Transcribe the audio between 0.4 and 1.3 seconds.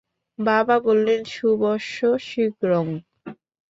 বাবা বললেন,